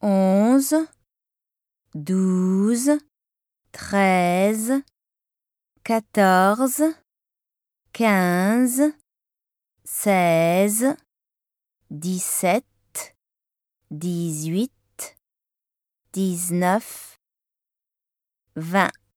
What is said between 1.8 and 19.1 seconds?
douze, treize, quatorze, quinze, seize, dix-sept, dix-huit, dix-neuf, vingt.